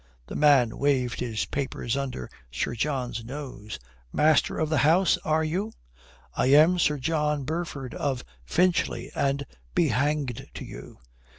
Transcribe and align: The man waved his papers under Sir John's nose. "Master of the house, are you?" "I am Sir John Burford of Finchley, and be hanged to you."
The 0.25 0.35
man 0.35 0.79
waved 0.79 1.19
his 1.19 1.45
papers 1.45 1.95
under 1.95 2.27
Sir 2.49 2.73
John's 2.73 3.23
nose. 3.23 3.77
"Master 4.11 4.57
of 4.57 4.67
the 4.67 4.79
house, 4.79 5.19
are 5.23 5.43
you?" 5.43 5.73
"I 6.33 6.47
am 6.47 6.79
Sir 6.79 6.97
John 6.97 7.43
Burford 7.43 7.93
of 7.93 8.23
Finchley, 8.43 9.11
and 9.13 9.45
be 9.75 9.89
hanged 9.89 10.47
to 10.55 10.65
you." 10.65 10.97